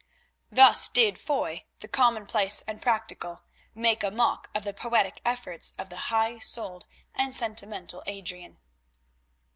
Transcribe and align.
Thus 0.51 0.89
did 0.89 1.19
Foy, 1.19 1.65
the 1.81 1.87
commonplace 1.87 2.63
and 2.65 2.81
practical, 2.81 3.43
make 3.75 4.01
a 4.03 4.09
mock 4.09 4.49
of 4.55 4.63
the 4.63 4.73
poetic 4.73 5.21
efforts 5.23 5.75
of 5.77 5.89
the 5.89 5.95
high 6.09 6.39
souled 6.39 6.87
and 7.13 7.31
sentimental 7.31 8.01
Adrian. 8.07 8.57